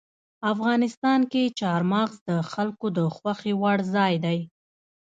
افغانستان 0.53 1.19
کې 1.31 1.53
چار 1.59 1.81
مغز 1.91 2.15
د 2.29 2.31
خلکو 2.51 2.85
د 2.97 2.99
خوښې 3.15 3.53
وړ 3.61 3.77
ځای 3.95 4.13
دی. 4.25 4.39